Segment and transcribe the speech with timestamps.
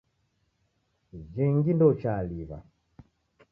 [1.31, 2.59] Jingi ndouchaliw'a.